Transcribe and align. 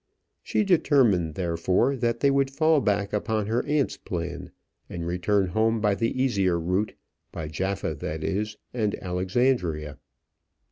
She 0.41 0.63
determined, 0.63 1.35
therefore, 1.35 1.95
that 1.97 2.21
they 2.21 2.31
would 2.31 2.49
fall 2.49 2.81
back 2.81 3.13
upon 3.13 3.45
her 3.45 3.63
aunt's 3.67 3.97
plan, 3.97 4.49
and 4.89 5.05
return 5.05 5.49
home 5.49 5.79
by 5.79 5.93
the 5.93 6.19
easier 6.19 6.59
route, 6.59 6.95
by 7.31 7.47
Jaffa, 7.47 7.93
that 7.93 8.23
is, 8.23 8.57
and 8.73 8.95
Alexandria. 8.95 9.99